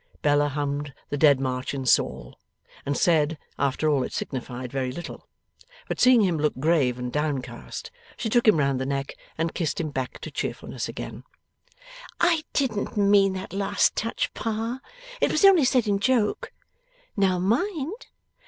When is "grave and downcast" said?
6.59-7.91